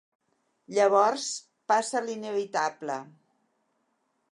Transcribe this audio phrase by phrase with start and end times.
[0.77, 1.27] Llavors
[1.73, 2.99] passa l'inevitable.